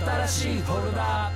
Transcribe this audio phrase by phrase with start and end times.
[0.00, 1.30] 新しいフォルダ。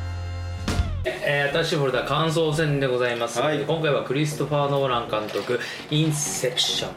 [1.04, 3.60] えー、新しいフォルダ感想戦でございます、はい。
[3.60, 5.60] 今回はクリストファー・ノーラン監督
[5.92, 6.90] 「インセプション」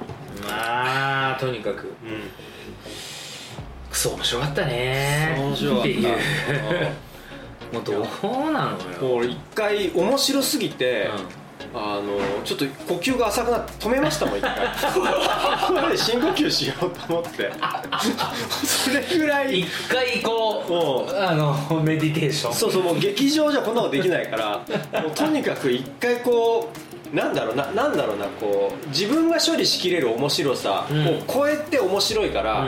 [0.49, 1.93] まあとにかく。
[3.91, 5.35] クソ面白かったね。
[5.37, 5.83] 面白かった。
[5.83, 6.07] っていう。
[7.73, 8.07] もうど
[8.47, 9.15] うなのよ。
[9.15, 11.11] もう一回面白すぎて、
[11.73, 14.53] あのちょっと呼吸が浅くなって止めましたもん一回。
[15.81, 17.51] これで深呼吸しようと思って。
[18.65, 19.61] それぐらい。
[19.61, 22.53] 一回こうあのメディテーション。
[22.53, 26.69] そうそうもう劇場じゃこんなことできないからもうとにかく一回こ
[27.13, 31.07] うなんだろうななんだろうなこう自分が処理しきれる面白さうん。
[31.07, 32.67] を超えて面白いから、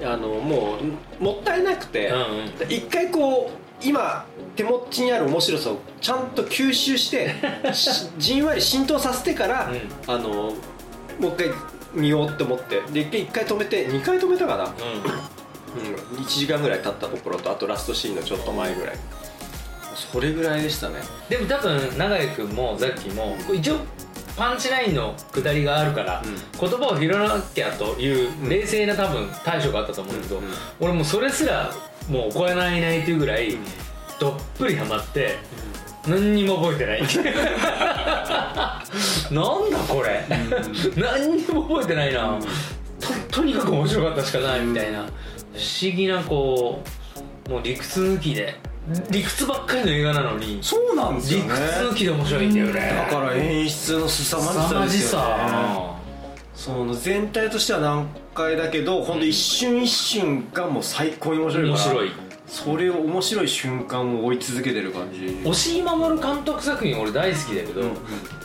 [0.00, 0.06] うん。
[0.06, 0.76] あのも
[1.20, 2.22] うもったいなくて、うんう
[2.68, 2.72] ん。
[2.72, 7.34] 一回こう今手持ちにある面白さをちゃんと吸収して
[7.72, 10.54] し じんわり浸透させてから、うあの
[11.18, 11.50] もう一回
[11.94, 14.68] 見ようって思ってで一回一回止めて2回止めたかな、う
[16.14, 18.96] うん、1時間ぐらい経ったところとあとラストシーンのちょっと前ぐらい。
[20.12, 20.96] それぐらいでしたね。
[20.98, 23.78] んでも多分永井君もザッキーも一応
[24.36, 26.22] パンチラインの下りがあるから、
[26.60, 30.44] 言葉を拾わなきゃという冷静な多分対処があったと思うけど、うん。
[30.44, 30.50] うん。
[30.80, 31.72] 俺もうそれすら
[32.08, 33.56] もう超えないないというぐらい
[34.18, 35.36] どっぷりハマって
[36.06, 37.02] 何にも覚えてない。
[39.32, 40.24] なんだこれ。
[40.96, 42.38] 何にも覚えてないな。
[43.00, 45.00] ととにかく面白かったしかないみたいな。
[45.00, 45.10] 不思
[45.92, 46.82] 議なこ
[47.48, 48.54] うもう理屈抜きで。
[49.10, 51.54] 理屈ばっかりの映画なのにそうなんです理よね。
[51.54, 53.06] 屈抜きで面白いんだよね。
[53.10, 55.26] だから演出の凄まじさですよね。
[55.26, 55.95] さ
[56.56, 62.10] その全体としては難解だけど本当一瞬一瞬がもう最高に面白いから面白い。
[62.48, 65.40] それを面白い瞬間を追い続けてる感じ。
[65.44, 67.82] 押井守監督作品俺大好きだけど、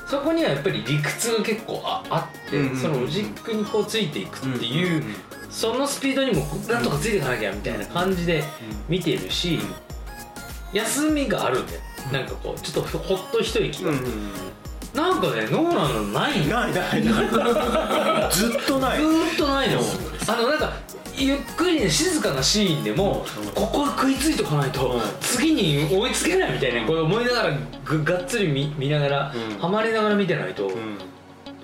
[0.08, 2.78] そこにはやっぱり理屈が結構ああって、うんうんうん。
[2.78, 5.16] そのロジックにこうついていくっていう、うんうんうん。
[5.50, 8.44] そのスピードにもなんとかついていかなきゃみたいな感じで
[8.89, 9.59] 見てるし、
[10.73, 11.80] 休みがあるんだよ。
[12.11, 14.32] なんかこうちょっとほっと一息が、うんうん
[14.94, 16.48] なんかねノーランのない。
[16.48, 18.32] ないないない。
[18.32, 19.00] ずっとない。
[19.00, 19.80] ずーっとないの。
[20.28, 20.74] あのなんか
[21.16, 23.26] ゆっくりね静かなシーンでも
[23.56, 25.02] ここは食いついとかないとうん。
[25.22, 29.60] 次に追いつけないみたいなこれ思いながらぐがっつり見見ながらうん。
[29.60, 30.98] ハマりながら見てないとうん。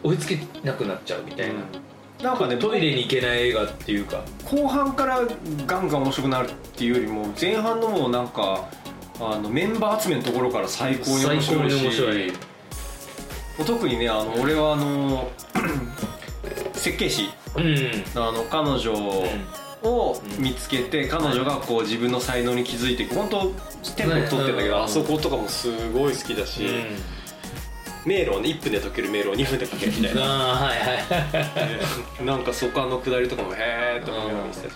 [0.03, 1.55] 追いつけなくなっちゃうみたいな。
[2.29, 4.23] なんかねトイレに行けない映画っていうか。
[4.45, 5.21] 後半から
[5.65, 8.69] ガンガン面白くなるっていうよりも前半のもうなんか
[9.19, 12.33] あのメンバー集めのところから最高に面最高に白いし面白い
[13.65, 15.31] 特にねあの俺はあの
[16.73, 17.29] 設計士。
[17.55, 18.21] うん。
[18.21, 18.93] あの彼女
[19.83, 23.51] を見つけて、彼女がこう自分の才能に気づいて本当
[23.95, 26.67] テンポ取ってんだけど、ねあそことかもすごい好きだし、
[28.05, 30.21] 迷路をね1分で解ける迷路を2分で解けるみたいな。
[30.21, 30.85] はいは
[32.21, 32.25] い。
[32.25, 34.73] なんかそこの下りとかもへーって思いながら見てたし、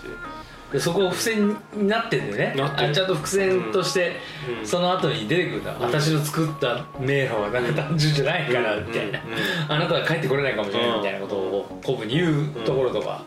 [0.72, 2.62] でそこ伏線になってんだよね。
[2.62, 4.16] あちゃんと伏線として
[4.48, 4.58] うん。
[4.60, 4.66] うん。
[4.66, 9.32] その後に出てくるんだ、私の作った迷路はなんか単純じゃないからみたいな、うん。
[9.32, 9.38] うん。
[9.68, 13.22] あなたは帰ってこれないかもしれないみたいなことを古文に言うところとか、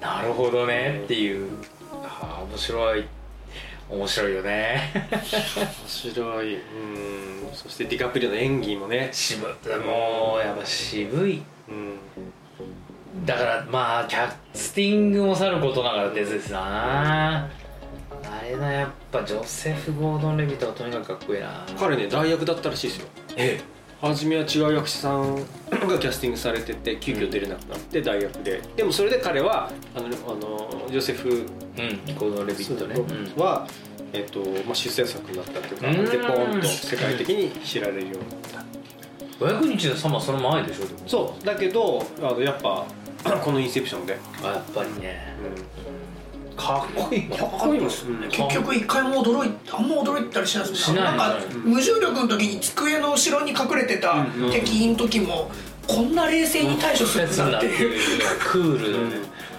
[0.00, 1.50] なるほどねっていう。
[2.02, 3.04] ああ面白い。
[3.88, 4.90] 面白いよね。
[5.12, 6.54] 面白い。
[6.56, 6.60] うん。
[7.52, 11.42] そしてディカプリオの演技もね、 渋いもうやっぱ渋い。
[11.68, 11.98] うん、
[13.24, 17.48] だからまあキャスティングもさることながらですですなあ
[18.42, 21.64] れなやっぱジョセフ・ゴードン・レビットはとにかくかっこいいな。
[21.78, 23.06] 彼ね代役だったらしいですよ
[23.36, 23.60] え。
[24.00, 28.60] 初めは違う役者さんがキャスティングされてて急遽出れなくなって代役で。
[28.76, 32.14] でもそれで彼はあのあのジョセフうん。
[32.14, 33.66] ゴードン・レビットね、うんは、
[34.12, 36.04] えっとまあ、出世作になったっていうかうん。
[36.04, 38.75] でポーンと世界的に知られるようになった
[39.38, 42.86] 500日のサマーその前でしょそうだけどあのやっぱ
[43.42, 45.34] このインセプションで、あやっぱりね。
[46.52, 47.28] うかっこいい。
[47.28, 48.28] かっこいいですね。
[48.30, 51.14] 結局一回も驚いあんま驚いたりしないですしない。
[51.14, 55.50] んか無重力の時に机の後ろに隠れてた敵の時の
[55.86, 57.66] こんな冷静に対処するんだって。
[57.66, 58.00] いう
[58.40, 59.16] クールだよね、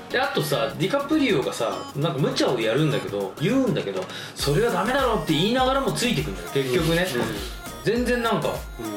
[0.10, 4.04] であとさディカプリオがさなんか無茶をやるんだけど言うんだけど
[4.36, 7.08] それはダメだろって言いながらもついてくるんだよ結局ね、
[7.88, 8.50] 全然なんか、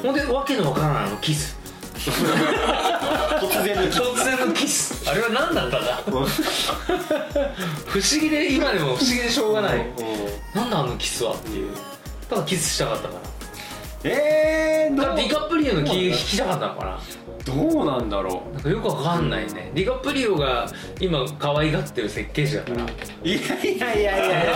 [0.02, 1.56] ほんでわけのわからないあのキス。
[1.94, 2.10] 突
[3.62, 5.08] 然の突然のキス。
[5.08, 6.02] あれは何だったんだ？
[7.86, 9.86] 不思議で今でも不思議でしょうがない。
[10.56, 11.76] なんだあのキスはっていう。
[12.28, 13.20] ただキスしたかったから
[14.02, 17.00] えー、どだからディカプリオの気引きたかったのかな？
[17.44, 20.66] どうなんだろなんかよくわかんないね、ディカプリオが
[21.00, 22.88] 今可愛がってる設計士だから、う
[23.24, 24.42] いやいやいやいや。
[24.44, 24.54] いや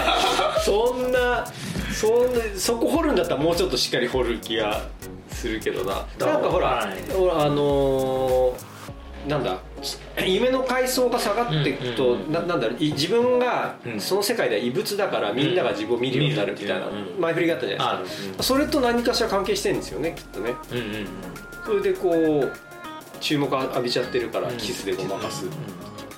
[0.64, 1.46] そんな
[1.92, 4.82] そんなそこ掘るんだったらもうちょっとしっかり掘る気が
[5.30, 6.06] するけどな。
[6.18, 7.12] なんかほらはい。
[7.12, 8.73] ほらあのー
[9.28, 9.58] なんだ
[10.26, 14.00] 夢の階層が下がっていくと、うななんだろうい自分がうん。
[14.00, 16.88] その世界では異物だからみんなが自分を見るようになるみたいな
[17.18, 18.42] 前振りがあったじゃないですか。
[18.42, 20.54] それと何かしら関係してるんですよねきっとね。
[21.64, 22.52] それでこう
[23.20, 24.56] 注目浴びちゃってるからうん。
[24.56, 25.56] キスでごまかす、うんま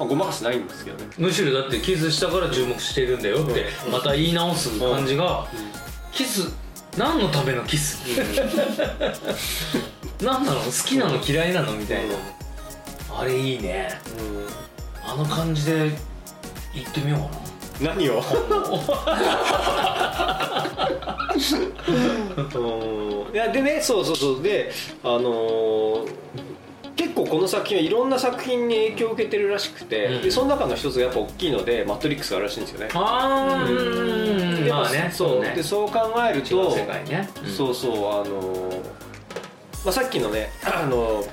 [0.00, 1.10] あ、ごまかすないんですけどね。
[1.18, 3.92] むしろだってキスしたから注目してるんだよってうん。
[3.92, 5.46] また言い直す感じが
[6.12, 6.52] キス
[6.96, 7.98] 何のためのキス？
[10.22, 10.60] 何なの？
[10.60, 11.22] 好きなの？
[11.22, 11.72] 嫌いなの？
[11.72, 12.14] みたいな
[13.18, 13.88] あれいいね。
[15.04, 15.90] あの感じで
[16.74, 17.26] 言ってみようか
[17.88, 17.94] な。
[17.94, 18.22] 何を？
[22.54, 24.42] う んいやでねそうそうそう。
[24.42, 24.70] で
[25.02, 26.10] あのー
[26.96, 30.22] 結構この作品はいろんな作品に影響を受けてるらしくて、うん。
[30.22, 32.88] でその中の一つがやっぱ大きいので「マトリックス」があるらしいんですよね。
[32.94, 34.64] あー。
[34.64, 35.52] でまあねそうね。
[35.54, 35.98] でそう考
[36.28, 37.28] えると世界ね。
[37.56, 38.76] そうそうあのー
[39.84, 41.26] まあ、さっきのねあのー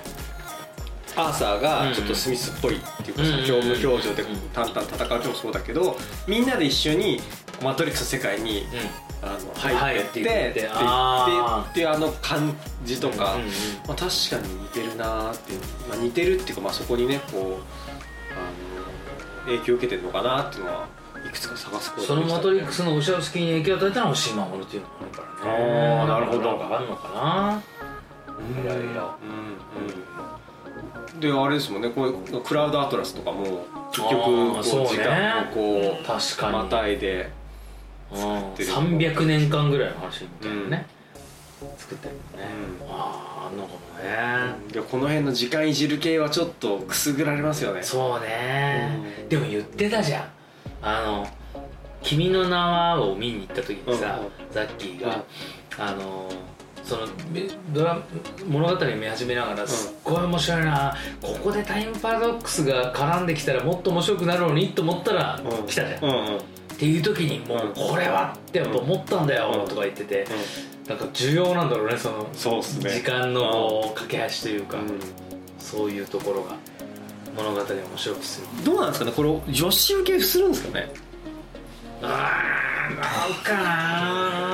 [1.15, 7.19] アーサーがちょっとスミスっぽいっていうかさうん業務表情でうん淡々戦う時もそうだけどみんなで一緒に
[7.61, 9.13] マトリックスの世界にうん。
[9.23, 11.71] あの入ってって入っていってって言ってあー。
[11.71, 17.45] っていうあの感じとか、うんうんまあ、確かに似てるなーっていう、まあ、似てるっていうか、まあ、そこにねこうあ
[19.45, 20.87] の影響を受けてるのかなっていうのは
[21.25, 25.85] いくつか探すことそのマトリックススのウシャウスキーに影響を与えたのはシマモルっていうのがあるからね。
[26.01, 26.75] あーなるほど。
[26.75, 27.61] あるのかな。
[28.27, 30.32] いろいろうんうん
[31.19, 36.53] であれですもんねこうクラウドアトラスとかも結局こう時間をこう確かに。
[36.53, 37.29] またいで
[38.11, 40.85] うんってる300年間ぐらいの話みたいなね、
[41.77, 42.49] 作ってるのね、
[42.81, 47.81] うあああんのかもね、でこの辺の時間いじる系はちょっとくすぐられますよね。
[47.81, 49.29] そうね、うん。
[49.29, 50.29] でも言ってたじゃん。
[50.81, 51.27] あの
[52.03, 54.19] 「君の名は」を見に行った時にさ、
[54.51, 55.23] ザッキーが、
[55.77, 56.29] あの
[56.83, 57.97] そのめドラ
[58.47, 65.67] 物語を見始めながらすっごい面白いな、ここでタイムパラドックスが絡んできたらもっと面白くなるのにと思ったら、うん。
[65.67, 66.37] 来たじゃん、うんうん。
[66.37, 66.39] っ
[66.77, 69.69] ていう時にもうこれはってやっぱ思ったんだようん。
[69.69, 70.27] とか言ってて、
[70.87, 72.89] なんか重要なんだろうねそのそうっすね。
[72.89, 74.99] 時間の架け橋というか、うん。
[75.59, 76.55] そういうところが
[77.37, 78.47] 物語を面白くする。
[78.65, 80.91] どうなんですかねこれ女子受けするんですかね？
[82.01, 84.52] あーなんかな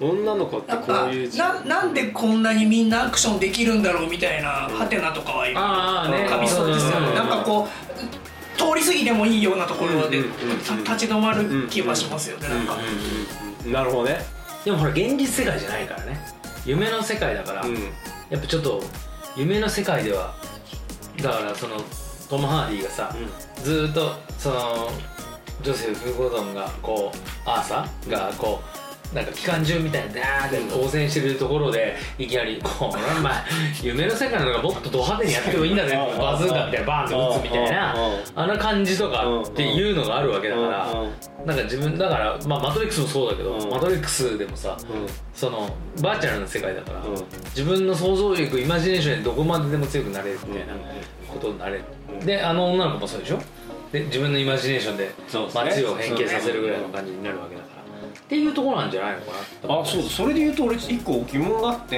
[0.00, 7.14] 女の子ってこなんかういう時ななんでこんなにみんなアクションできるんだろうみたいなハテナとかは今浮かびそうですよね。
[7.14, 7.68] なんかこう
[8.58, 10.28] 通り過ぎてもいいようなところで立
[10.96, 12.76] ち止まる気はしますよねなんか。
[13.66, 14.18] なるほどね。
[14.64, 16.18] でもほら現実世界じゃないからね。
[16.64, 17.74] 夢の世界だから、うん。
[18.28, 18.82] やっぱちょっと
[19.36, 20.34] 夢の世界では
[21.22, 21.76] だからその
[22.28, 23.14] トム・ハーディがさ、
[23.62, 24.90] ずーっとその
[25.62, 28.85] ジョセフ・ゴドンがこうアーサーがこう
[29.16, 33.32] なんか機関銃みたいにダーって当選してるところでいきなり「これお前
[33.82, 36.18] 夢の世界なのがもっとド派手にやってもいいんだぜ」うん。
[36.18, 38.20] バズーカみたいなバーンって撃つみたいなうん。
[38.34, 40.92] あの感じとかっていうのがあるわけだから
[41.46, 43.70] なんか自分だからまあマトリックスもそうだけどうん。
[43.70, 45.06] マトリックスでもさうん。
[45.32, 45.70] その
[46.02, 47.14] バーチャルな世界だからうん。
[47.46, 50.74] 自分の想像力イマジネーションでどこまででも強くなれるみたいな
[51.32, 51.82] ことになれる、
[52.24, 53.40] であの女の子もそうでしょ？
[53.92, 55.10] で自分のイマジネーションで
[55.54, 57.62] 街を変形させるぐらいの感じになるわけだ
[58.26, 59.32] っていうところなんじゃないのか
[59.68, 61.96] なあそうだそれで言うと俺一個疑問があって、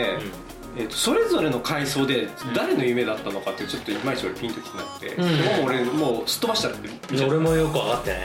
[0.76, 5.24] えーとそれぞれの階層で誰の夢だったのかってちょっといまいち俺ピンときてなくて、うん。
[5.24, 5.30] も
[5.62, 8.20] う俺もうすっ飛ばしたってうん、俺もよく分かってない、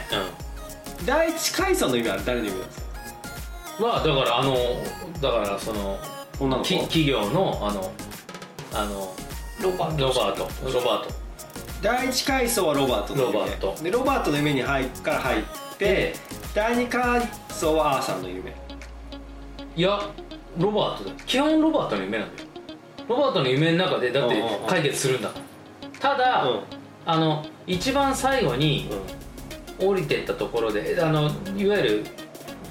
[1.06, 2.86] 第一階層の夢は誰の夢なんですか
[3.80, 4.56] うん、まあだからあの
[5.22, 5.98] だからその
[6.39, 6.75] 女の子？
[6.75, 7.92] き企業のあの
[8.74, 9.16] あの
[9.62, 10.08] ロバート。
[10.08, 10.72] ロバート。
[10.72, 11.13] ロバート。
[11.82, 13.34] 第一階層はロバートの夢。
[13.34, 13.84] ロバート。
[13.84, 15.44] でロバートの夢に入っから入っ
[15.78, 16.13] て
[16.54, 18.54] で第二階層はアーサーの夢。
[19.76, 20.00] いや
[20.58, 21.10] ロバートだ。
[21.12, 22.50] よ基本ロバートの夢なんだよ。
[23.10, 24.68] ロバートの夢の中でだってうんうんうん。
[24.68, 25.30] 解決するんだ。
[25.30, 26.60] からただ、うん。
[27.06, 28.90] あの一番最後に
[29.80, 32.06] 降りてったところであのいわゆる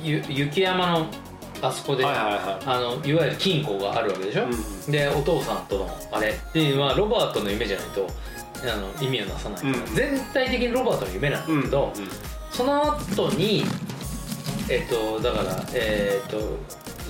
[0.03, 1.07] ゆ雪山の
[1.61, 2.65] あそこで、はいはいはい。
[2.65, 6.29] あのいわゆる金庫があるわけでしょ、うんでお父さんとのあれ。
[6.29, 8.07] っていうのはロバートの夢じゃないと
[8.63, 9.95] あの意味をなさない、うん。
[9.95, 11.93] 全体的にロバートの夢なんだけど、
[12.53, 13.65] その後に
[14.69, 16.59] えっとだからえっと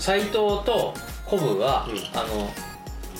[0.00, 0.94] 斎藤と
[1.26, 2.18] コブは、うん。
[2.18, 2.50] あの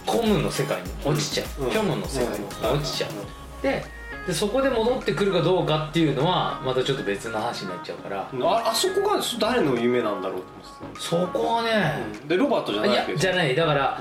[0.05, 1.71] コムの世界に落ちちゃう、うん。
[1.71, 2.79] 虚無の世界にうん。
[2.79, 3.85] 落ちちゃう、で
[4.27, 10.47] でそこで戻ってくるかどうかっていうのはまたちょっと別の話になっちゃうから、ああそこが誰の夢なんだろうと
[10.81, 13.57] 思ってそこはね、たでロバートじゃないいやじゃない。
[13.57, 14.01] だから、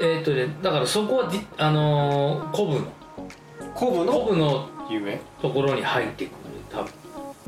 [0.00, 2.86] えっとねだからそこはディあのーコブの。
[3.74, 5.20] コブコのブの夢？
[5.42, 6.34] ところに入ってくる。
[6.70, 6.92] 多分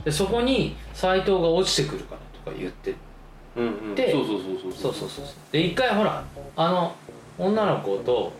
[0.06, 2.94] でそこに斎藤が落ちてくるからとか言って。
[3.56, 4.92] うんうん、でそうそうそうそうそう。
[4.94, 6.22] そうそうで一回ほら
[6.54, 6.94] あの
[7.36, 8.32] 女の子と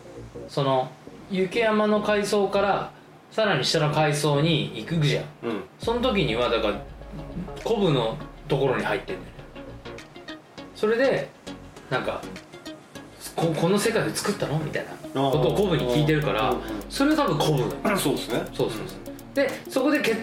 [0.47, 0.89] その
[1.29, 2.91] 雪山の階層から
[3.31, 5.25] さらに下の階層に行くじゃん。
[5.43, 5.63] うん。
[5.77, 6.81] その時にはだから
[7.65, 8.15] コブの
[8.47, 9.27] ところに入ってんだよ。
[10.73, 11.29] それで
[11.89, 12.21] なんか
[13.35, 14.57] ここの世界で作ったの？
[14.59, 16.55] みたいなことをコブに聞いてるから
[16.89, 17.97] それは多分コブだよ。
[17.99, 18.45] そうですね。
[18.53, 19.35] そうそうそう。
[19.35, 20.17] でそこで決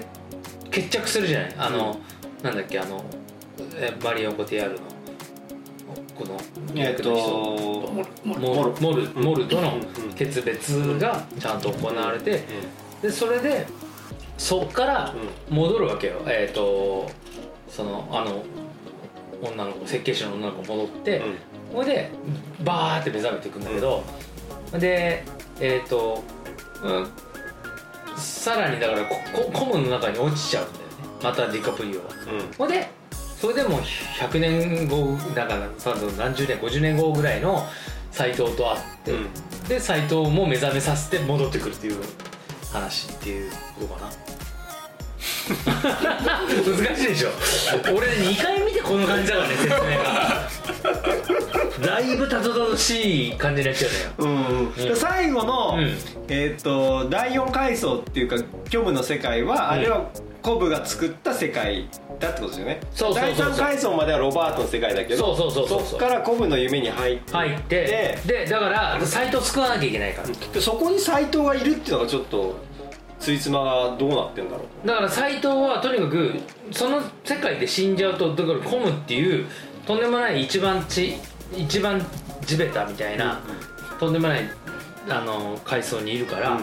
[0.74, 1.54] 決着するじゃない？
[1.56, 1.96] あの、
[2.42, 2.80] なんだっけ？
[2.80, 3.04] あの
[3.76, 4.80] えマリオン・コティアールの
[6.18, 6.36] この
[6.74, 12.42] えっとももモルモルうんモルとのうんうん決別がちゃんと行われて
[13.02, 13.66] でそれで
[14.36, 15.14] そっから
[15.48, 16.22] 戻るわけよ。
[16.26, 17.08] えっ、と
[17.68, 18.44] そのあの
[19.42, 21.22] 女の子設計士の女の子戻って、
[21.72, 22.10] それで
[22.64, 24.02] バーって目覚めていくんだけど、
[24.78, 25.22] で
[25.60, 26.22] えっ、と、
[26.82, 27.08] うん、
[28.16, 30.92] さらにだからここコムの中に落ちちゃうんだよね。
[31.22, 32.06] またディカプリオは。
[32.58, 32.88] ほんで
[33.40, 37.66] それでもう100年後だからさ何十年50年後ぐらいの
[38.10, 39.28] 斎藤と会って、うん。
[39.68, 41.96] で斎藤も目覚めさせて戻ってくるっていう
[42.72, 44.10] 話っていうことかな。
[45.44, 47.30] 難しいでしょ。
[47.94, 50.48] 俺2回見てこの感じだからね説明が
[51.84, 53.88] だいぶたどたどしい感じになっちゃ
[54.18, 54.66] うのようん。
[54.66, 54.74] うん。
[54.74, 55.96] で最後の、うん。
[56.28, 58.36] えっ、と第4階層っていうか
[58.66, 60.08] 虚無の世界は、あれは
[60.42, 61.88] コブが作った世界
[62.20, 62.80] だってことですよね。
[62.92, 63.48] そうそうそうそう。
[63.48, 65.86] 第3階層まではロバートの世界だけどそうそうそうそう。
[65.90, 70.28] そっからコブの夢に入って入ってでだから斎藤救わなきゃいけないから。
[70.28, 72.56] でそこに斎藤がいるっていうのがちょっと
[73.18, 74.86] ついつまがどうなってんだろう。
[74.86, 76.34] だから斎藤はとにかく
[76.70, 79.46] その世界で死んじゃうとだからコムっていう
[79.86, 81.14] とんでもない一番ち
[81.52, 82.04] 一番
[82.46, 83.40] 地べたみたいな、
[83.98, 84.50] とんでもない
[85.08, 86.60] あの階層にいるから、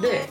[0.00, 0.28] で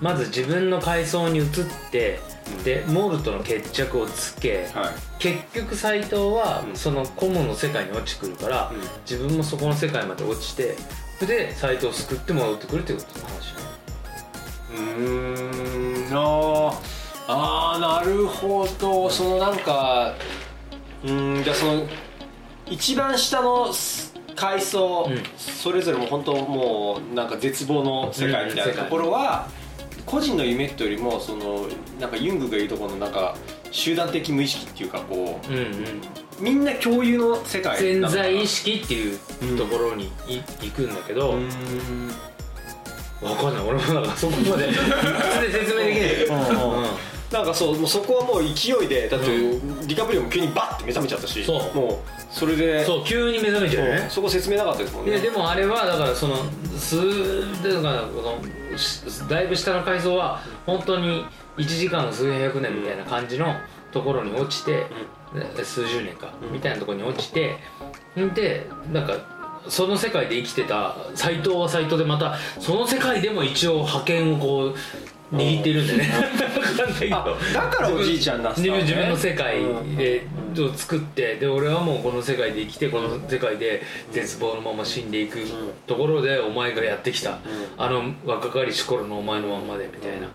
[0.00, 1.46] まず自分の階層に移っ
[1.90, 2.20] て、
[2.64, 4.94] でモルとの決着をつけ、はい。
[5.18, 6.76] 結局斎藤はうん。
[6.76, 8.80] そのコムの世界に落ちてくるから、うん。
[9.08, 10.74] 自分もそこの世界まで落ちて
[11.18, 13.60] それで斎藤を救って戻ってくるっていうことの話ね
[14.72, 16.76] うーんあー
[17.28, 19.10] あーなるほど。
[19.10, 20.14] そのなんか
[21.04, 21.86] うーんじゃあその
[22.68, 23.72] 一番下の
[24.36, 25.22] 階層、うん。
[25.36, 29.48] それぞれも本当もうなんか絶望の世界みたいうんなところは、
[30.06, 31.66] 個人の夢っていうよりもその
[32.00, 33.36] なんかユングが言うところのなんか
[33.70, 35.62] 集団的無意識っていうかこうんうん。
[35.62, 35.66] う
[36.40, 39.18] みんな共有の世界潜在意識っていう
[39.58, 42.08] ところにい行くんだけど、うーん。
[43.20, 43.64] わかんない。
[43.64, 46.38] 俺もなんかそこまで3つで説明できない。
[46.38, 46.86] うんうん
[47.30, 51.74] なんかそうもうそこはもう勢いでだって、うディカプリオも急にバッて目覚めちゃったしそう。
[51.74, 51.98] もう
[52.30, 54.00] それでそう急に目覚めちゃうよね。
[54.02, 54.06] う。
[54.06, 55.12] んそこ説明なかったですもんね。
[55.12, 56.36] ででもあれはだからその
[56.76, 61.24] 数でだからこのしだいぶ下の階層は本当に
[61.56, 63.54] 1時間数百年みたいな感じの
[63.92, 64.86] ところに落ちて、
[65.56, 67.56] で数十年か、みたいなところに落ちて
[68.18, 69.14] んでなんか
[69.68, 74.74] その世界で生きてた斎藤は斎藤でまたその世界でも一応覇権をこう
[75.32, 76.08] 握っているんだよね。
[77.54, 78.82] だからおじいちゃんになってたのね。
[78.82, 79.62] 自分自分の世界
[79.96, 80.26] で、
[80.58, 85.38] を作ってで俺はもうこの世界で生きてこの世界で絶望のまま死んでいく
[85.86, 87.38] ところでお前がやってきた、
[87.78, 90.28] あの若かりし頃のお前のまんまでみたいな。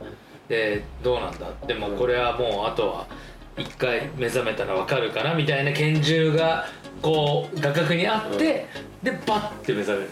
[0.47, 1.47] でどうなんだ？
[1.67, 3.07] でもこれはもうあとは
[3.57, 6.67] 一回目覚めたらわかるかなみたいな拳銃が
[7.01, 8.67] こう画角にあって、
[9.03, 10.09] でバッて目覚める。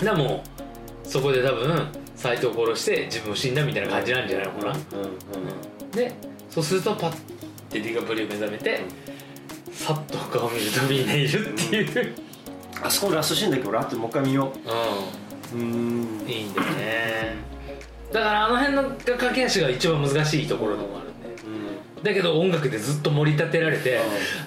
[0.00, 0.04] うん。
[0.04, 1.86] でもうそこで多分
[2.22, 4.76] 斎藤を殺して自分を死んだみたいな感じなんじゃないのかな、
[5.92, 6.12] で
[6.48, 7.16] そうするとパッ
[7.68, 8.80] てディカプリオ目覚めて、
[9.72, 12.14] さっと顔を見るとみんないるっていう、
[12.80, 15.56] あそこのラストシーンだけ俺あってもう一回見よう。
[15.56, 16.20] うーん。
[16.22, 17.34] うん、いいんだよね。
[18.12, 21.01] だからあの辺の駆け足が一番難しいところでもあ
[22.02, 24.00] だけど音楽でずっと盛り立てられて、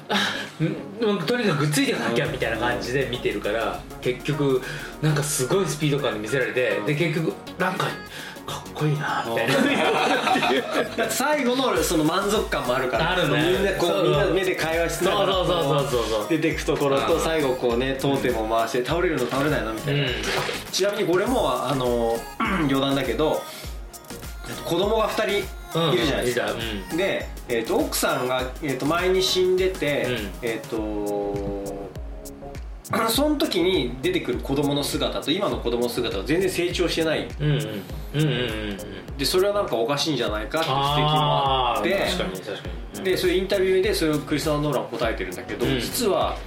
[0.09, 0.17] あ
[0.59, 4.61] うんとにかくついていかなきゃみたいな感じで見てるから結局
[5.01, 7.85] なんかすごいスピード感で見せられてで結局なんか
[8.45, 11.09] かっこいいなみたいな。
[11.09, 13.53] 最後のその満足感もあるからあるね。
[13.53, 13.99] みんなこそう。
[14.01, 16.29] うみんな目で会話しそうながらそうそうそうそうそう。
[16.29, 20.07] 出てくところうんと最後こうねトーテムを回して倒れるの倒れないのみたいな、うん。
[20.71, 22.17] ちなみにこれもあの
[22.69, 23.41] 余談だけど
[24.63, 25.55] 子供が2人
[25.93, 26.47] いるじゃないですか、
[26.95, 30.29] で、えー、と奥さんが、えー、と前に死んでて、うん。
[30.41, 30.75] えっ、と
[33.09, 37.27] その時に出てくる子供の姿と今の子供の姿が全然成長してない。
[37.39, 37.57] うんうん。
[37.57, 38.29] うんうんうん
[38.71, 39.17] うん。
[39.17, 41.89] でそれはなんかおかしいんじゃないかって指摘もあって。
[41.91, 43.03] 確かに確かに。
[43.03, 45.79] でそういうインタビューでそれをクリスタン・ノーランは答えてるんだけど、うん。
[45.79, 46.37] 実は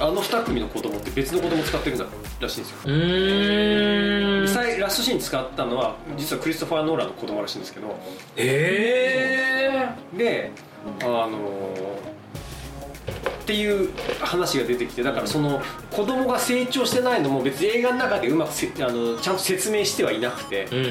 [0.00, 2.06] あの2組の子供って別の子供使ってるんだ
[2.40, 4.48] らしいんですよ、うーん。
[4.48, 7.96] 最ラストシーンに使ったのは実はクリストファー・ノーランの子供らしいんですけど。
[8.36, 10.50] えで
[11.02, 12.02] あのー
[13.42, 20.68] っていう話が出てきてだからその子供が成長してないのも別に映画の中でうまくせあのちゃんと説明してはいなくて。
[20.70, 20.88] うんうん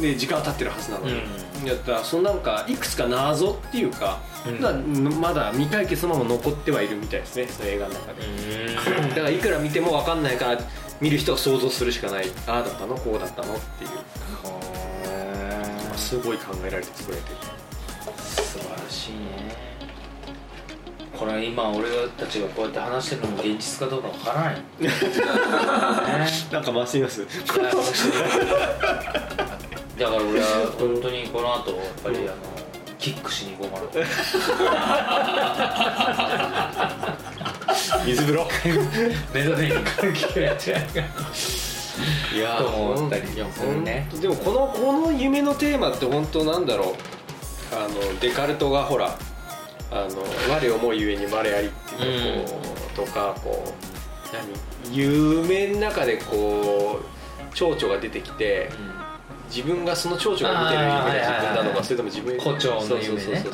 [0.00, 1.16] で時間経ってるはずなのに、う
[1.64, 4.60] やったらそのなんかいくつか謎っていうか、うん。
[4.60, 4.72] が
[5.18, 8.26] まだ未解決のまま残ってはいるみたいですねその映画の中で。
[8.26, 9.08] うん。
[9.10, 10.58] だからいくら見ても分かんないから
[11.00, 12.26] 見る人は想像するしかない。
[12.46, 12.96] ああだったの？
[12.96, 13.54] こうだったの？
[13.54, 13.90] っていう。
[15.96, 17.36] すごい考えられて作られてる。
[18.22, 19.66] 素晴らしいね。
[21.18, 24.54] これは今俺たちがこうやって話してるのも現実かどうかわからない。
[24.78, 24.90] ね
[26.52, 27.26] なんか回してみます？
[29.98, 30.46] だから俺は
[30.78, 32.36] 本当にこの後やっぱりあの
[32.98, 33.86] キックしに行こうかな
[38.04, 38.46] 水風呂？
[39.34, 40.80] 目覚めに関係やっちゃう
[42.36, 43.36] いやと思ったりす
[44.20, 46.94] でもこのこの夢のテーマって本当なんだろう。
[47.72, 49.18] あのデカルトがほら
[49.90, 50.22] あの
[50.52, 52.60] 我思うゆえに我ありっていうかこ
[52.92, 53.70] う、とかこう
[54.34, 54.96] 何？
[54.96, 58.70] 夢の中でこう蝶々が出てきて、
[59.48, 63.44] 自分がその蝶々が見てる夢が自分なのかそれとも自分胡蝶の夢ね。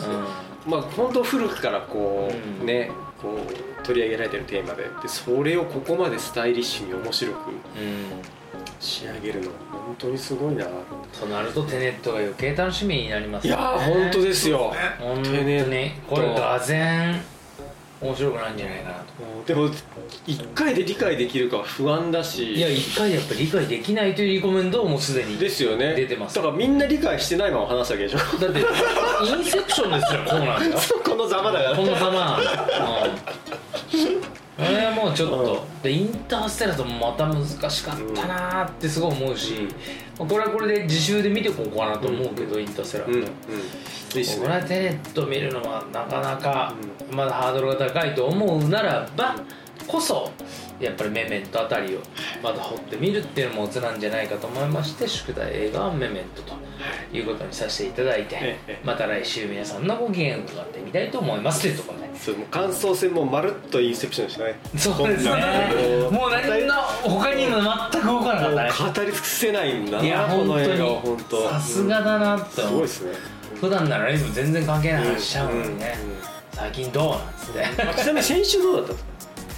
[0.66, 2.66] まあ本当古くからこう、うん。
[2.66, 4.84] ねこう取り上げられてるテーマで。
[5.02, 7.56] でそれをここまでスタイリッシュに面白くうん。
[8.80, 10.66] 仕上げるの本当にすごいな。
[11.18, 14.72] となるとテネットが余計楽しみになりますいやー本当ですよ。
[14.98, 15.30] 本当
[16.08, 17.20] これがぜ
[18.02, 19.04] 面白くないんじゃないかなと。
[19.46, 19.70] でも
[20.26, 22.54] 一回で理解できるかは不安だし。
[22.54, 25.94] いや一回でやっぱ理解できないというリコメンドをもうすでにですよね。
[25.94, 26.34] 出てます。
[26.36, 28.18] だからみんな理解してないまま話すわけでしょ。
[28.18, 30.72] だってインセプションですよこうなんだよ。
[31.04, 31.76] このざまだから。
[31.76, 32.40] このざま。
[33.94, 35.66] うんあれはもうちょっと。
[35.82, 39.68] でインターステラーともまた難しかったなーってすごい思うし、
[40.18, 43.06] まあこれはこれで自習で見ておこうかなと思うけど、インターステラ。
[43.06, 43.26] ーも、
[44.42, 46.74] これはテネット見るのはなかなか
[47.10, 49.36] まだハードルが高いと思うならば
[49.86, 50.30] こそ
[50.78, 52.00] やっぱりメメントあたりを
[52.42, 56.54] まだ掘ってみるっていうのもオツなんじゃないかと思いまして宿題映画はメメントと
[57.12, 57.20] い。
[57.22, 58.80] うことにさせていただいてええ。
[58.84, 61.62] また来週皆さんのご機嫌を伺ってみたいと思います。
[61.62, 65.30] というところでそうもう感想戦もまるっとインセプションでしたねそうですね。
[66.10, 66.30] もう。
[66.30, 67.56] 何の他にも
[67.90, 68.70] 全く動かなかったね。
[68.94, 70.96] 語り尽くせないんだいやなこ本当の映画はに。
[70.98, 71.48] 本当。
[71.50, 72.62] さすがだなって。
[72.62, 73.32] 思うすごいですね。
[73.60, 75.98] 普段ならいつも全然関係ない話しちゃうのにね。
[76.04, 76.16] うんうん
[76.52, 77.82] 最近どうなんつって。
[77.82, 78.92] あちなみに先週どうだった？
[78.92, 79.10] んですか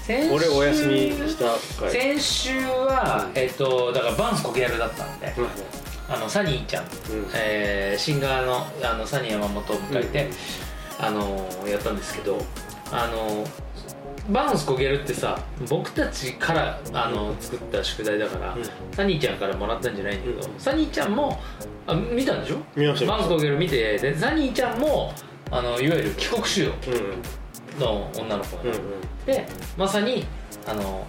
[0.06, 0.94] 先週俺お休み
[1.28, 1.44] した
[1.80, 1.90] 回。
[1.90, 5.34] 先週は、えっとだからバンスコギャルだったんで、
[6.08, 6.84] あのサニーちゃん、
[7.34, 10.30] えーシンガーのあのサニー山本を迎えて、
[10.98, 12.38] あのやったんですけど
[12.92, 13.44] あの
[14.30, 18.56] バンスコギャルってさ僕たちからあの作った宿題だから、
[18.92, 21.38] サニーちゃんからもらったんじゃないんだけど、サニーちゃんも
[21.86, 22.56] あ見たんでしょ？
[22.74, 23.06] 見ました。
[23.06, 25.12] バンスコギャル見てでサニーちゃんも
[25.50, 26.72] あのいわゆる帰国子女う
[27.76, 28.80] んの女の子うんうん。
[29.26, 30.24] でまさに
[30.66, 31.06] あの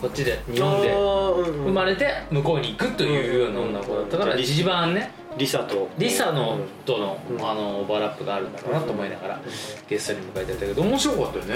[0.00, 5.88] こっちで日本で生生まれて向こうに行くというような女の子だったからうん一番ねリサと。
[5.96, 7.36] リサのとの,、うん。
[7.44, 9.40] あのオーバーラップがあるんだろうなと思いながら
[9.88, 11.54] ゲストに迎えてたけど面白かったよね。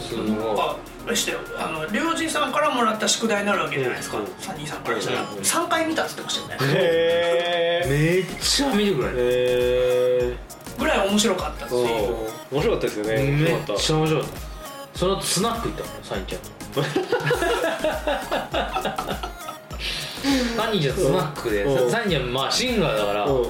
[0.00, 0.26] すごい
[0.60, 1.38] ああれしてよ。
[1.58, 4.26] あの領事さんからもらった宿題になるわけじゃないですか、うん。
[4.38, 5.26] サニーさんからしたら、うん。
[5.38, 6.66] 3回見たっつってましたよね。
[6.72, 10.34] へえめっちゃ見てくれるへ
[10.78, 11.72] ぐらい面白かったし。
[11.74, 12.10] え
[12.52, 13.16] 面白かったですよね。
[13.32, 14.36] めっ面白かちゃ面白かった。
[14.98, 15.88] その後スナック行ったの？
[15.88, 16.46] よサニーちゃんと
[20.56, 23.48] サニーちゃスナックでうんサニーちゃんまあシンガーだから、うんうん。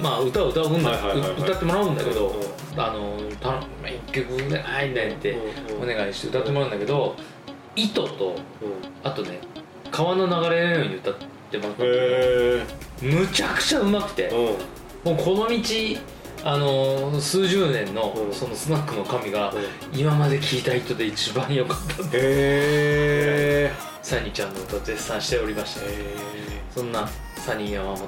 [0.00, 1.30] まあ歌を歌うんだ、はいはいはいはい。
[1.30, 7.14] う歌ってもらうんだけど、うんあのた一曲ね「はいね」ってうんお願いして歌ってもらうんだけど
[7.76, 8.34] 糸と
[9.04, 9.38] あとね
[9.92, 11.14] 川の流れのように歌っ
[11.52, 11.84] てもらった
[13.00, 15.12] むちゃくちゃうまくてうん。
[15.12, 15.54] もうこの道
[16.46, 18.32] あの数十年のうん。
[18.34, 19.54] そのスナックの神がう
[19.94, 22.02] 今まで聴いた人で一番良かった。
[22.02, 25.80] んでへえサニーちゃんの歌を絶賛しておりました
[26.74, 28.06] そんなサニー山本の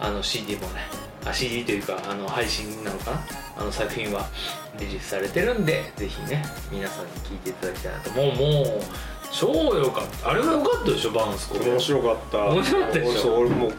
[0.00, 0.80] あの CD もね
[1.24, 3.20] あ CD というかあの配信なのかな？
[3.58, 4.26] あの作品は
[4.80, 8.10] リリースされてるんでぜひね皆さんに聴いていただきたいなと。
[8.10, 8.82] もうもう
[9.30, 10.30] 超良かった。
[10.30, 12.46] あれは良かったでしょバウンスコ面白かった。
[12.46, 13.34] 面白かったでしょ。
[13.36, 13.72] 俺もう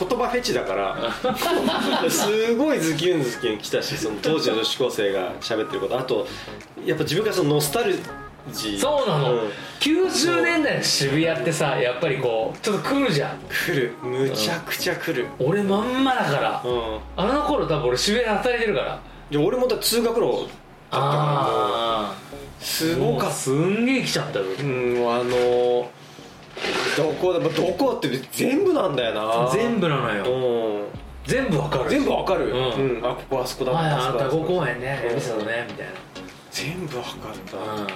[0.00, 5.98] 言葉フェチだからすごいズキュンズキュンきたしその当時の女子高生が喋ってること。
[5.98, 6.26] あと
[6.86, 7.94] やっぱ自分がそのノスタル
[8.52, 8.78] ジー。
[8.78, 9.38] そうなの、ん。
[9.80, 13.38] 90年代の渋谷ってさやっぱりこうちょっと来るじゃん。
[13.66, 13.92] 来る。
[14.02, 15.26] むちゃくちゃ来る。
[15.38, 16.62] 俺まんまだから。
[16.64, 17.00] うん。
[17.16, 19.00] あの頃多分俺渋谷で働いてるから。
[19.30, 20.48] いや俺もだ通学路だっ
[20.90, 24.44] たからすごかっすんげえ来ちゃったよ。
[24.56, 24.70] たうん
[25.08, 25.90] あの
[26.96, 29.50] どこだまあどこって全部なんだよな。
[29.52, 30.24] 全部なのよ。
[30.24, 30.28] う
[30.82, 30.84] ん。
[31.24, 32.50] 全部わかる全部わかる。
[32.50, 32.54] うん。
[32.96, 33.04] うん。
[33.04, 35.16] あここあそこだはいああそこ公園ねうん。
[35.16, 35.92] 恵比寿のねみたいな。
[36.50, 37.86] 全部測った、うん。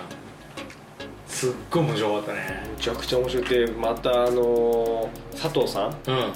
[1.26, 2.62] すっごい面白かったね。
[2.76, 6.32] めちゃくちゃ面白くてまたあの佐藤さん、うん。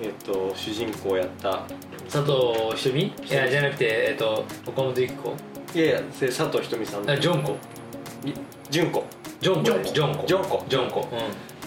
[0.00, 1.62] えっと主人公やった。
[2.04, 5.34] 佐藤ひとみいやじゃなくてえっと岡本由紀子？
[5.74, 7.10] いやいや佐藤ひとみさん。
[7.10, 7.56] あジョンコ。
[8.70, 9.04] 純子
[9.40, 10.26] ジョンコジョンコ。
[10.26, 10.64] ジョンコ。
[10.68, 11.08] ジョンコ、うん、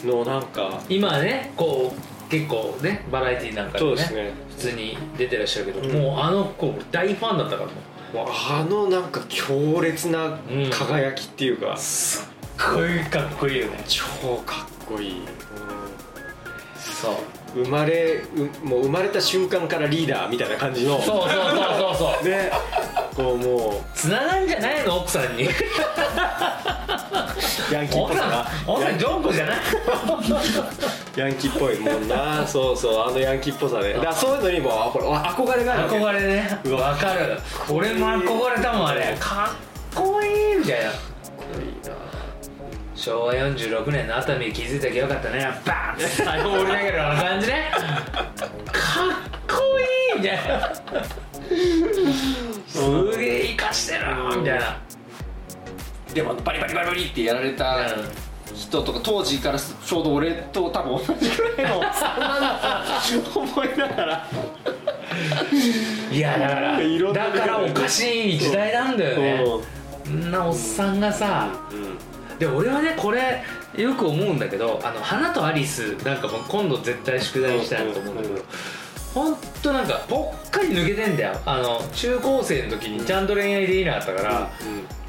[0.05, 4.31] のなんか今ねこう結構ねバラエティーなんかでねそうですね。
[4.49, 6.01] 普通に出てらっしゃるけど、うん。
[6.01, 8.15] もうあの子大ファンだったからもう。
[8.15, 10.37] もうあのなんか強烈な
[10.71, 13.83] 輝きっていうか、すっごいかっこいいよね。
[13.87, 14.03] 超
[14.45, 15.21] かっこいい、
[16.77, 17.11] そう。
[17.11, 17.17] うん
[17.55, 21.01] 生まれうもう生まれた瞬間からリーダーみたいな感じの。
[21.01, 22.23] そうそうそうそうそう。
[22.29, 22.51] ね。
[23.15, 24.97] こうもつながんじゃないの？
[24.99, 25.45] 奥さんに。
[25.45, 25.49] う
[27.71, 29.57] ヤンキーっぽさ奥さん奥さんジョンコじゃない。
[31.17, 32.47] ヤンキーっぽいもんな。
[32.47, 33.93] そうそうあのヤンキーっぽさね。
[33.93, 36.59] だからそういうのにもあこれ憧れがある憧れね。
[36.63, 36.89] うわ。
[36.89, 37.39] わかる。
[37.69, 39.15] 俺も憧れたもんあれ。
[39.19, 40.85] かっこいいみたいな。
[40.85, 41.93] いいな。
[42.95, 45.47] 昭和46年の熱海気づいたきゃよかったね。
[45.65, 47.71] バーンって最後盛り上げるような感じね。
[47.71, 49.09] かっ
[49.47, 49.79] こ
[50.15, 50.73] いいみたいな。
[52.67, 53.99] すげえ生かしてる
[54.37, 54.77] みたいな
[56.17, 57.95] でもバリバリバリバリってやられた
[58.55, 64.27] 人とか当時からちょうど俺と多分同じぐらいのそんなの思いながら。
[66.11, 66.79] いやだから
[67.13, 69.43] だからおかしい時代なんだよね。
[70.09, 70.31] ん。
[70.31, 72.39] なおっさんがさん。
[72.39, 73.43] で俺はねこれ
[73.75, 78.41] よく思うんだけど「あの花とアリス」なんか今度絶対宿題したいなと思うんだけど
[79.17, 81.39] ほんとなんかぽっかり抜けてんだよ。
[81.43, 84.51] あの中高生の時にちゃんと恋愛できなかったから、だか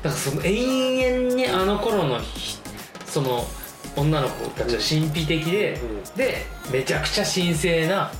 [0.04, 2.56] らその永遠にあの頃のひ
[3.04, 3.44] その
[3.96, 5.78] 女の子たちは神秘的で、
[6.14, 8.10] うでめちゃくちゃ神聖な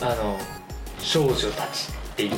[0.00, 0.36] あの
[0.98, 2.32] 少女たちっていう。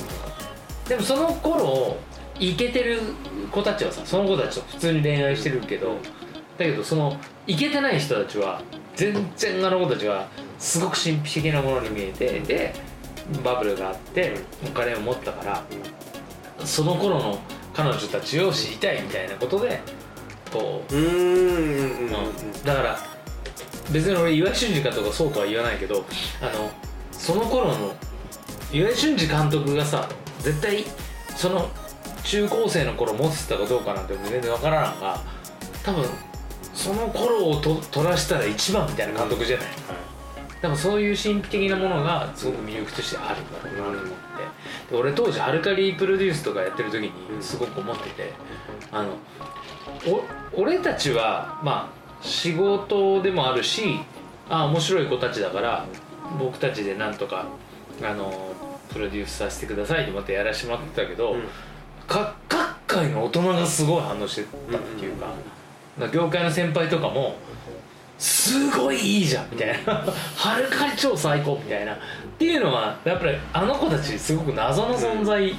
[0.87, 1.97] でもその頃
[2.39, 3.01] イケてる
[3.51, 5.97] 子たちはさその子たちと普通に恋愛してるけど
[6.59, 7.17] だけどその
[7.47, 8.61] イケてない人たちは
[8.95, 12.75] 全然あの子たちはすごく神秘的なものに見えてで
[13.45, 17.39] バブルがあってお金を持ったからその頃の
[17.75, 19.81] 彼女たちを知りたいみたいなことで
[20.53, 22.11] こううん
[22.65, 22.99] だから
[23.93, 26.05] 別に俺岩井俊二監督がそうとは言わないけど
[26.41, 26.71] あの
[27.13, 27.95] その頃の
[28.73, 30.09] 岩井俊二監督がさ
[30.41, 30.85] 絶対
[31.37, 31.69] その
[32.25, 35.21] 中高生の頃持ってたかどうかなんて全然わからんが
[35.85, 36.05] 多分
[36.75, 39.67] その頃をと撮らせたら一番みたいな監督じゃない、
[40.63, 43.43] でもそういう神秘的なものがすごく魅力としてある。
[43.43, 44.17] んだろうなと思っ
[44.89, 44.93] て。
[44.93, 48.33] で俺当時ハルカリープロデュースとかやってる時にすごく思ってて。
[48.91, 49.11] あの
[50.55, 54.01] お俺たちはまあ仕事でもあるし
[54.49, 55.85] あ面白い子たちだから
[56.39, 57.47] 僕たちでなんとか
[58.03, 58.55] あの
[58.93, 61.43] プロデュースさせてくださいってまたやらせてもらってたけど、うん。
[62.07, 64.43] か各界の大人がすごい反応して
[64.73, 65.17] たっていう
[66.01, 67.37] か,、業界の先輩とかも
[68.19, 69.95] すごいいいじゃんみたいな。
[70.37, 71.95] はるかに超最高みたいな。
[71.95, 71.97] っ
[72.39, 75.43] ていうのはやっぱりあの子たちすごく謎の存在。
[75.43, 75.55] うんうん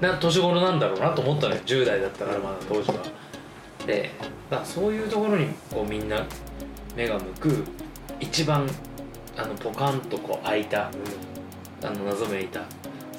[0.00, 2.98] な年頃なんだろうなと思ったのよ10代だったからまだ当時は。
[3.86, 4.10] で
[4.50, 6.24] だそういうところにこうみんな
[6.96, 7.64] 目が向く
[8.20, 8.68] 一番
[9.36, 10.90] あのポカンとこう開いた
[11.82, 12.62] あの謎めいた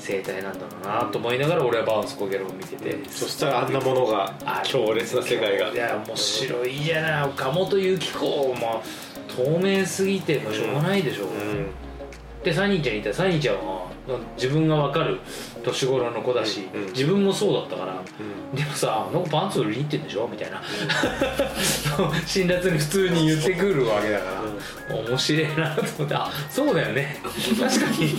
[0.06, 3.10] 生態なんだろうなと思いながら俺はバウンスコゲロを見てて。
[3.10, 5.70] そしたらあんなものが強烈な世界が。
[5.70, 8.84] いや面白いじゃない岡本由紀子も
[9.28, 11.72] 透明すぎてしょうがないでしょ、うん。
[12.44, 13.10] でサニーちゃんにいた。
[13.10, 13.88] らサニーちゃんは
[14.36, 15.20] 自分が分かる
[15.63, 18.02] 年頃の子だし、うん自分もそうだったから、
[18.54, 20.28] でもさあの子パンツ売りに行ってんでしょ？
[20.28, 20.62] みたいな。
[22.28, 24.26] 辛辣に普通に言ってくるわけだか
[24.89, 26.15] ら、面白いなと思って。
[26.15, 27.18] あそうだよね。
[27.60, 28.15] 確かに。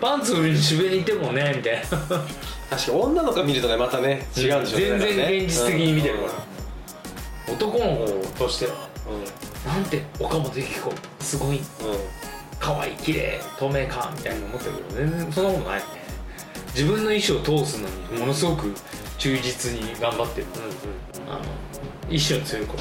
[0.00, 1.82] パンツ売りに渋谷に行ってもねみたいな。
[2.70, 4.98] 確かに女の子が見るとねまたね違うんでしょうね。
[4.98, 6.32] 全然現実的に見てるから、
[7.48, 7.54] うん。
[7.54, 8.72] 男の子としては
[9.66, 11.56] なんて岡本由紀子すごい。
[11.58, 11.98] うんうん
[12.58, 16.04] 可愛い綺麗透明感みたいなの思ってるけど全然そんなことないよね。
[16.74, 18.74] 自分の意思を通すのにものすごく
[19.18, 20.46] 忠実に頑張ってる。
[21.28, 21.40] あの
[22.10, 22.76] 意志の強い子。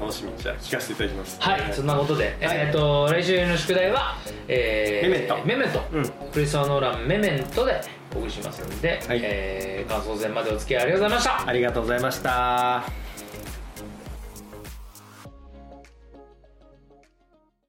[0.00, 1.40] 楽しみにじゃあ聞かせていただきます。
[1.40, 4.16] はい、そんなことで、えっ、と来週の宿題は、
[4.48, 5.36] えー、メメント。
[5.44, 6.08] メメント、うん。
[6.32, 7.80] クリストファー・ノーランメメントで
[8.14, 9.20] お送りしますので、はい。
[9.22, 11.48] えー感想戦までお付き合いありがとうございました。
[11.48, 13.03] ありがとうございました